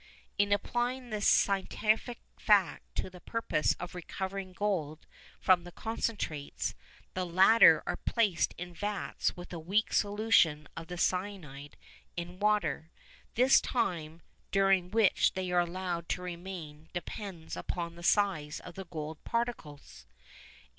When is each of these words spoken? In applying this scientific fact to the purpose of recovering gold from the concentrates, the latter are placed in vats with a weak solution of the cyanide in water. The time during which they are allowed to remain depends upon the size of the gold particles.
In 0.39 0.51
applying 0.51 1.11
this 1.11 1.27
scientific 1.27 2.19
fact 2.35 2.95
to 2.95 3.07
the 3.07 3.19
purpose 3.21 3.75
of 3.79 3.93
recovering 3.93 4.51
gold 4.51 5.05
from 5.39 5.63
the 5.63 5.71
concentrates, 5.71 6.73
the 7.13 7.23
latter 7.23 7.83
are 7.85 7.97
placed 7.97 8.55
in 8.57 8.73
vats 8.73 9.37
with 9.37 9.53
a 9.53 9.59
weak 9.59 9.93
solution 9.93 10.67
of 10.75 10.87
the 10.87 10.97
cyanide 10.97 11.77
in 12.17 12.39
water. 12.39 12.89
The 13.35 13.47
time 13.61 14.23
during 14.49 14.89
which 14.89 15.33
they 15.33 15.51
are 15.51 15.59
allowed 15.59 16.09
to 16.09 16.23
remain 16.23 16.89
depends 16.93 17.55
upon 17.55 17.93
the 17.93 18.01
size 18.01 18.59
of 18.59 18.73
the 18.73 18.85
gold 18.85 19.23
particles. 19.23 20.07